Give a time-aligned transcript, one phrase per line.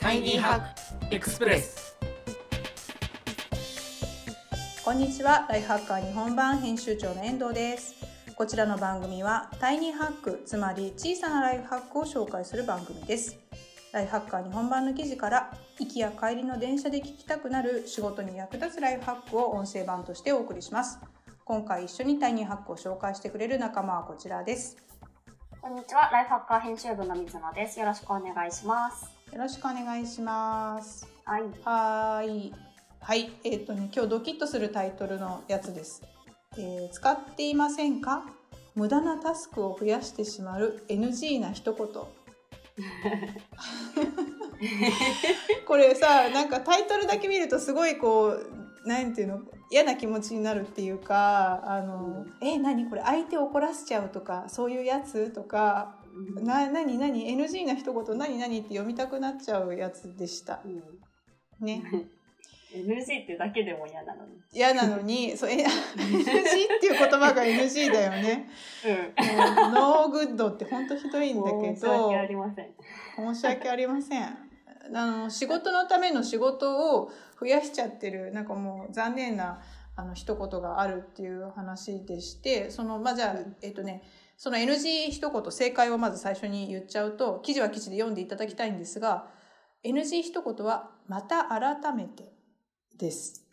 [0.00, 1.94] タイニーハックエクスプレス
[4.82, 7.96] こんにちはライフハッカー日本版編集長の遠藤です
[8.34, 13.38] こちらの番組はタイニーハックつまり小さなライフハックを紹介する番組です
[13.92, 20.98] ライフハッカー日本版の記事から行きや帰りの電車で聞きたくなる仕事に役立つライフハックを音声版としてお送りします
[21.44, 24.78] 今回一緒にタイニーハックを紹介してくれる仲間はこちらです
[25.60, 27.78] こんにちは、ライフハッカー編集部の水野です。
[27.78, 29.19] よろしくお願いします。
[29.32, 31.42] よろしくお願いしますはい。
[31.64, 32.52] はーい。
[33.00, 33.30] はい。
[33.44, 36.02] えっ、とね、今日ドキッとするタイトルのやつです。
[36.58, 38.24] えー使っていませんか？
[38.74, 41.86] 無駄なタスクを増やしてしまう NG な一言。
[45.66, 48.30] これさ、なんかタイトルだけ見るとすごいこ
[48.84, 52.86] う、なんていうの、嫌な気持ちになるっていうか、あの、え、何？
[52.88, 55.30] これ相手を怒らせちゃうとか、そういうやつ？
[55.30, 55.94] とか、
[56.42, 58.58] な、なになに NG な一言何何？
[58.58, 60.60] って読みたくなっちゃうやつでした。
[60.64, 60.82] うん。
[61.64, 61.82] ね。
[62.72, 64.32] NG ってだけでも嫌なのに。
[64.52, 65.66] 嫌なのに、 そう、え NG っ
[66.80, 68.48] ていう言葉が NG だよね。
[68.86, 69.72] うん。
[69.72, 72.74] no good って本当ひどいんだけど申し訳、ありません。
[73.16, 74.22] 申し訳ありません。
[74.22, 79.60] あの、仕事のための仕事を増やしちゃってる、なんかもう残念な、
[79.96, 84.02] あの、一言があるっていう話でして、その、まあ、じゃあ、えっとね、
[84.42, 89.26] その NG 一言、正解をまず最初に言っちゃうと、記事は記事で読んでいただきたいんですが、
[89.84, 92.32] NG 一言は、また改めて
[92.96, 93.46] です。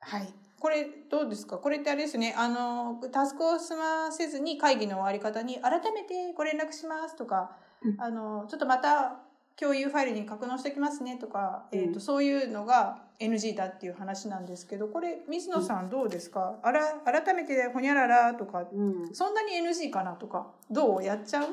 [0.00, 0.28] はい。
[0.60, 1.56] これどうですか？
[1.56, 2.34] これってあれですね。
[2.36, 9.22] あの、タスクを済ませずに会議の終わり方に改めてご連絡しますとか、うんあの、ちょっとまた
[9.60, 11.78] 共有ファイルに格納しておきますねとか、うん。
[11.78, 19.14] えっ、と、そういうのが NG だっていう話なんですけど、これ、水野さんどうですか、あら、改めてほにゃららとか、うん。
[19.14, 21.04] そんなに NG かなとか、どう？
[21.04, 21.48] やっちゃう？
[21.48, 21.52] う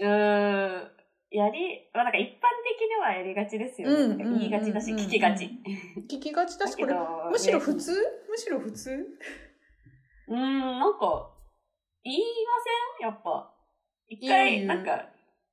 [0.00, 0.90] ーん。
[1.30, 2.32] やり、まあなんか一般
[2.78, 4.22] 的にはやりがちですよね。
[4.22, 4.38] うん。
[4.40, 5.50] 言いがちだし、うん聞きがち。
[6.10, 6.94] 聞きがちだし、これ、
[7.30, 7.92] むしろ普通？
[8.28, 9.06] むしろ普通？
[10.28, 11.30] うーん、なんか、
[12.04, 12.22] 言いま
[13.00, 13.08] せん？
[13.08, 13.50] やっぱ。
[14.10, 14.66] 一言回、う。
[14.66, 15.06] なんか、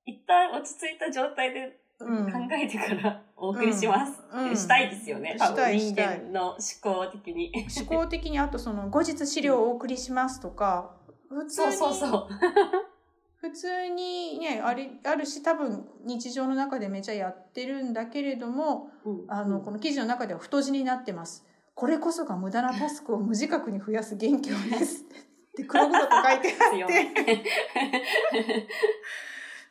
[0.09, 4.19] 一旦落ち着いた状態でうん考えてからお送りします。
[4.33, 5.35] うんうんしたいですよね。
[5.37, 7.51] 多分人間の思考的に。
[7.77, 10.95] 思考的にあとその後日資料をお送りしますとか、
[11.29, 12.27] 普通そうに、そうそう。
[13.41, 18.91] 普通にね、あり、あるし多分日常の中でめちゃやってるんだけれども、
[19.27, 21.45] あの、この記事の中では太字になってます。
[21.73, 25.05] これこそが無駄なタスクを無自覚に増やす元凶です。
[25.49, 27.43] って黒々と書いてあ強って、 め。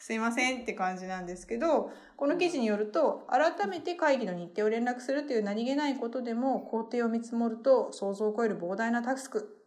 [0.08, 9.60] すいませんって感じなんですけど、この記事によると、改めて会議の日程を連絡するという何気ないことでも、工程を見積もると想像を超える膨大なタスク。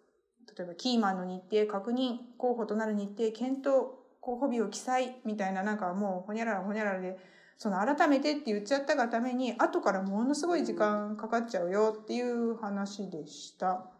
[0.57, 7.19] 例えば、キーマンの日程確認、候補となる日程検討、候補日を記載、みたいななんかもう、ほにゃららほにゃららで、
[7.59, 13.91] その改めてって言っちゃったがために、後からものすごい時間かかっちゃうよっていう話でした。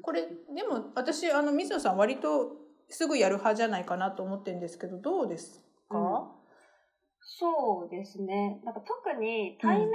[0.00, 2.59] これ、でも私、あの、水野さん割と
[2.90, 6.30] すぐやる派じゃないかなと思ってるんですけど、どうですか、
[7.20, 8.60] そうですね。
[8.64, 9.86] なんか特に対面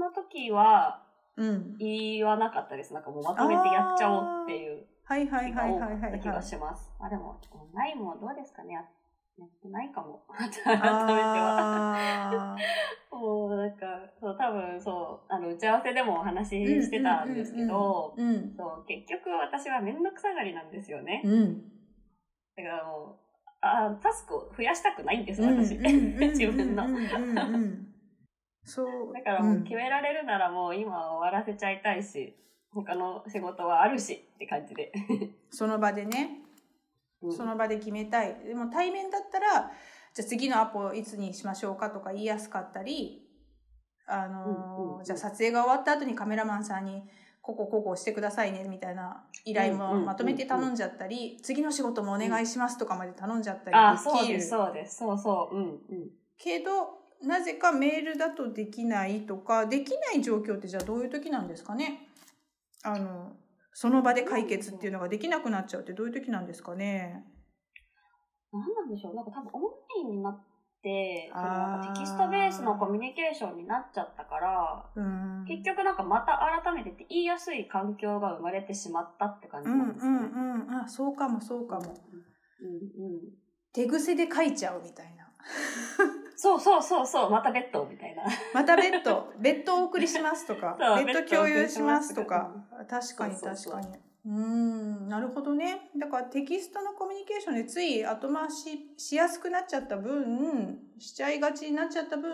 [0.00, 1.00] の時は
[1.36, 1.76] うん。
[1.78, 2.94] 言わなかったです。
[2.94, 6.42] なんかもうまとめてやっちゃおうっていうはいはいはいはいはい気がはい。
[6.44, 6.90] します。
[7.00, 7.40] あ、でも、
[7.74, 8.74] ないもどうですかね？
[8.74, 8.80] や
[9.36, 10.22] やってないかも。
[10.28, 10.88] 改めて
[11.40, 11.56] は。
[11.58, 12.56] あ
[13.10, 18.54] もうなんか、そう、多分そう、あの、打ち合わせでもお話しーしてたんですけど、うん。
[18.56, 21.22] そう、結局私はめんどくさがりなんですよね。
[21.24, 21.73] うん。
[22.56, 23.24] だからもう、
[23.60, 25.64] あタスクを増やしたくないんです、うん。
[25.64, 25.76] 私。
[25.76, 26.84] 自分の
[28.64, 29.12] そう。
[29.12, 32.36] だからもう決められるならもう今終わらせちゃいたいし、
[32.72, 34.92] 他の仕事はあるしって感じで。
[35.50, 36.40] その場でね、
[37.22, 38.36] うんその場で決めたい。
[38.46, 39.70] でも対面だったら、
[40.12, 43.22] じゃあ次のアポいつにしましょうかとか言いやすかったり、
[44.06, 47.02] あのじゃあ撮影が終わった後にカメラマンさんに、
[47.46, 54.96] ここここしてくださいねみたいな依頼もまとめて頼んじゃったり、次の仕事もお願いしますとかまで頼んじゃったりあ、できるそうです、そうです。
[54.96, 55.54] そうそう。
[55.54, 55.66] うん、う
[56.06, 56.10] ん。
[56.38, 56.70] けど、
[57.22, 62.08] なぜかメールだとできないとか、できない状況ってじゃあどういう時なんですかね？
[62.82, 63.36] あの、
[63.74, 67.26] その場で解決っていうのができなくなっちゃうってどういう時なんですかね？
[68.52, 69.68] なんなんでしょうなんか多分オンラ
[70.00, 70.42] インになっ
[70.84, 75.44] て、そのテキストベースのコミュニケーションになっちゃったから、うん。
[75.48, 80.12] 結局なんかまた改めてって言いやすい環境が生まれてしまったって感じうんうなんですね。
[80.12, 80.18] んう
[80.66, 80.82] ん。
[80.84, 81.94] あ、そうかもそうかも。
[82.60, 83.20] うんうん。
[83.72, 85.24] 手癖で書いちゃうみたいな。
[86.36, 88.24] そうそうそうそう、またベッドみたいな。
[88.52, 94.13] またベッド、ベッドをお送りしますとか、ベッド共有しますとベッドお送りしか、確かにそうそうそう確かに。
[94.26, 95.90] うんなるほどね。
[95.98, 102.32] だからテキストのコミュニケーションでつい後回ししやすくなっちゃった分しちゃいがちになっちゃった分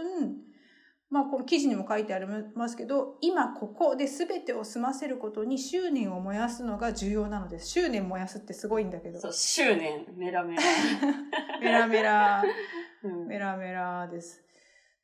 [1.10, 9.20] まあこの記事にも書いてありますけど今ここで全てを済ませることに執念を燃やすのが重要なのです執念燃やすってすごいんだけど。
[9.20, 10.62] そう、執念、メラメラ。
[11.60, 12.44] メラメラ。
[13.02, 13.26] うん。
[13.26, 14.44] メラメラです。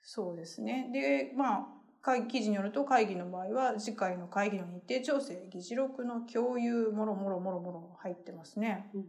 [0.03, 0.88] そうですね。
[0.93, 1.75] でまあ
[2.06, 9.06] 会記事によると会議の場合は次回の会議の日程調整議事録の共有もろもろもろもろ入ってますね、うん。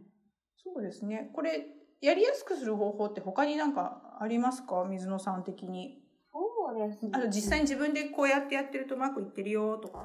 [0.56, 1.30] そうですね。
[1.32, 1.64] これ
[2.00, 4.84] やりやすくする方法って他になんかありますか？
[4.84, 6.02] 水野さん的に。
[6.32, 7.12] そうですね。
[7.14, 10.04] あと実際に自分でこうやってやってるとうまくいってるよとか。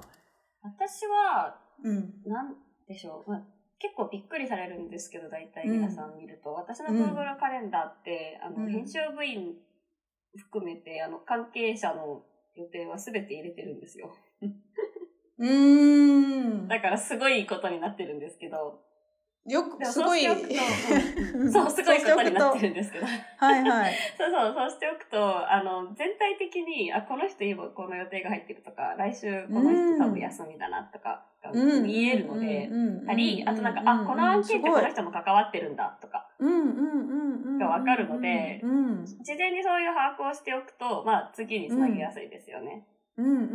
[0.61, 2.13] 私は、うん。
[2.27, 2.53] なん
[2.87, 3.31] でしょう。
[3.31, 3.41] まあ
[3.79, 6.53] 結構びっくりされるんですけど、大体皆さん見ると。
[6.53, 8.71] 私の Google カレンダーって、あの、うん。
[8.71, 9.55] 編集部員
[10.37, 12.21] 含めて、あの、関係者の
[12.55, 14.15] 予定は全て入れてるんですよ。
[15.39, 18.79] うーんだからすごいことになってるんですけど。
[19.45, 20.23] よくすごい。
[20.25, 23.05] そうすごいことになってるんですけど。
[23.05, 23.93] はいはい。
[24.17, 31.83] そうそう、そうしておくと、あの、全体的に、あ、この人今この予定が入ってるとか、来週この人多分休みだなとか、うん。
[31.83, 39.05] 見えるので、うんたり、あとなんか、あ、この案件ってこの人も関わってるんだとか、うんうんうんうんがわかるのでうん。
[39.05, 42.85] 事前にそういう把握をしておくと、まあ、次につなげやすいですよね。
[43.17, 43.45] うんうんうんう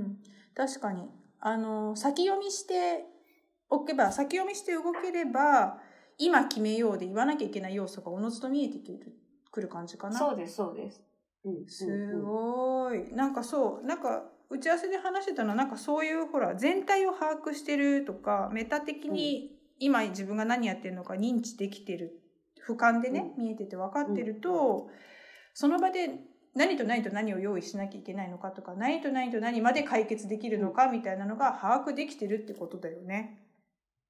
[0.00, 0.16] ん。
[0.54, 1.08] 確かに。
[1.44, 3.04] あの先読みして
[3.72, 5.78] おけば先読みして動ければ
[6.18, 9.12] 今決めようで言わなきゃいけない要素がおのずと見えてくる
[9.50, 10.18] くる感じかな。
[10.18, 11.02] そうです、そうです。
[11.44, 13.12] うん、すごい。
[13.12, 22.20] なんかそうなんか打ち合わせで話してたのはなんかそういうほら全体を把握してるとかメタ的に今自分が何やってるのか認知できてる
[22.66, 24.88] 俯瞰でね、見えてて分かってると、
[25.54, 26.10] その場で
[26.54, 33.41] 何と何と何を用意しなきゃいけないのかとか何と何と何まで解決できるのかみたいなのが把握できてるってことだよね。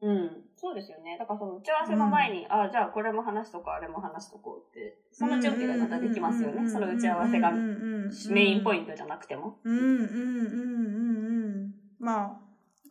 [0.03, 1.17] うん、そうですよね。
[1.17, 6.69] だからその打ち合わせの前に、あ、じゃあこれも話しとこう、あれも話しとこうって、その準備がまたできますよね。
[6.69, 7.53] その打ち合わせが
[8.31, 9.59] メインポイントじゃなくても。
[9.65, 9.75] うん。
[9.75, 9.85] うん。
[9.85, 10.07] うん。
[10.07, 11.57] うん。
[11.63, 11.75] うん。
[12.01, 12.41] ま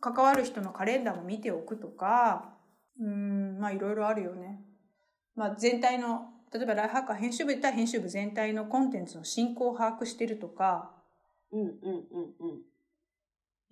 [0.00, 2.54] 関わる人のカレンダーも見ておくとか、
[2.98, 4.60] うん、まあいろいろあるよね。
[5.36, 10.92] まあ全体の、例えばライフハッカー編集部いったら編集部全体のコンテンツの進行を把握してるとか、
[11.52, 11.60] うん。
[11.60, 11.68] うん。
[11.68, 11.76] うん。
[12.40, 12.60] うん。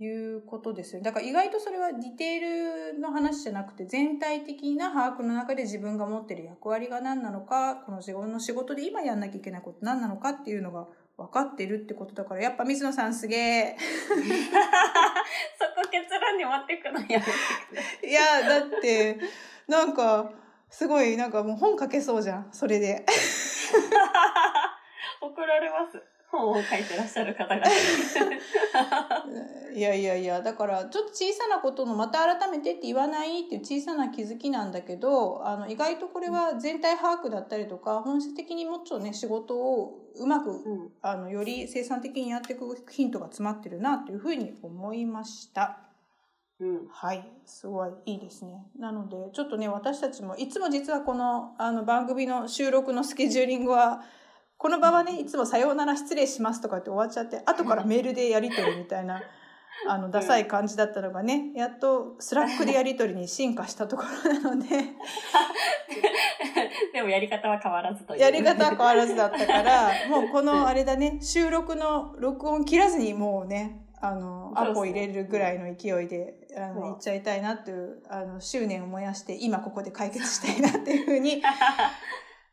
[0.01, 1.03] いうことですよ。
[1.03, 10.87] だから意外とそれはディテールの話じゃなくて全体的な把握の中で自分が持ってる役割が何なのか、この自分の仕事で今やんなきゃいけないこと何なのかっていうのが
[11.19, 13.77] 分かってるってことだから、やっぱ水野さんすげえ。
[13.79, 13.85] そ
[15.77, 17.21] こ結論に持ってくのや。
[18.03, 19.19] いや、だって、
[19.69, 20.33] なんか、
[20.71, 23.05] すごい、なんかもう本書けそうじゃん、それで。
[25.21, 26.03] 怒られます。
[26.31, 27.67] 本を書いてらっしゃる方が。
[29.75, 40.93] いやいやいや、だから、ちょっと小さなことの、また改めてって言わないっていう小さな気づきなんだけど、あの、意外とこれは全体把握だったりとか、本質的にもうちょっとね、仕事をうまく、うん。
[41.03, 45.79] あの、より生産的にやっていくヒントが詰まってるな、というふうに思いました。
[46.61, 46.89] うん。
[46.89, 48.67] はい、すごいいいですね。
[48.79, 54.03] なので、ちょっとね、私たちも、いつも実はこの、あの、番組の収録のスケジューリングは、
[54.61, 59.23] この場はね、いつもさようなら失礼しますとかって終わっちゃって、後からメールでやり取りみたいな、
[59.89, 64.69] あの、ダサい感じだったのがね、やっと Slack でやり取りに進化したところなので、
[66.93, 68.21] でもやり方は変わらずという。
[68.21, 81.43] やり方は変わらずだったから、 もうこのあれだね、収録の録音切らずにもうね、あの、アポ入れるぐらいの勢いで、あの、そういっちゃいたいなっていう、あの、執念を燃やして、今ここで解決したいなっていうふうに、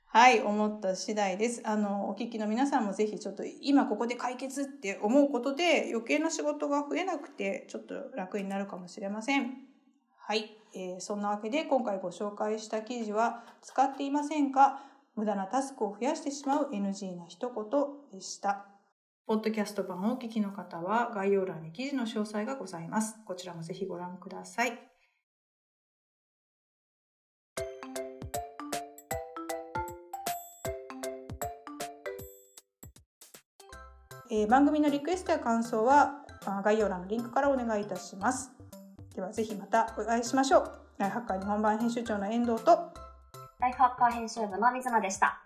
[0.09, 1.61] はい、思った次第です。
[1.65, 9.57] あの、お聞きの皆さんもぜひちょっと今ここで解決って思うことで余計な仕事が増えなくてちょっと楽になるかもしれません。
[10.17, 14.81] はい、えーそんなわけで今回ご紹介した記事は使っていませんか？
[15.15, 17.65] 無駄なタスクを増やしてしまう NG な一言
[18.11, 18.65] でした。
[19.25, 23.17] ポッドキャスト版をお聞きの方は概要欄に記事の詳細がございます。
[23.25, 24.96] こちらもぜひご覧ください。
[34.29, 38.51] えー番組のリクエストや感想はあ概要欄のリンクからお願いいたします。
[39.15, 40.71] ではぜひまたお会いしましょう。
[40.97, 42.71] ライフハッカー日本版編集長の遠藤と
[43.59, 45.41] ライフハッカー編集部の水野でした。